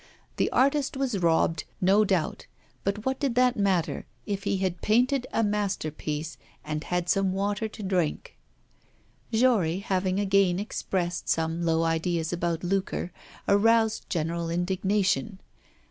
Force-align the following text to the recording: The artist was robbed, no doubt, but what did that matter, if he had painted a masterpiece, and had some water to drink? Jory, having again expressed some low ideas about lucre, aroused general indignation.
The 0.37 0.49
artist 0.49 0.97
was 0.97 1.19
robbed, 1.19 1.63
no 1.79 2.03
doubt, 2.03 2.47
but 2.83 3.05
what 3.05 3.19
did 3.19 3.35
that 3.35 3.55
matter, 3.55 4.07
if 4.25 4.45
he 4.45 4.57
had 4.57 4.81
painted 4.81 5.27
a 5.31 5.43
masterpiece, 5.43 6.39
and 6.65 6.83
had 6.85 7.07
some 7.07 7.33
water 7.33 7.67
to 7.67 7.83
drink? 7.83 8.35
Jory, 9.31 9.77
having 9.77 10.19
again 10.19 10.57
expressed 10.57 11.29
some 11.29 11.61
low 11.63 11.83
ideas 11.83 12.33
about 12.33 12.63
lucre, 12.63 13.11
aroused 13.47 14.09
general 14.09 14.49
indignation. 14.49 15.37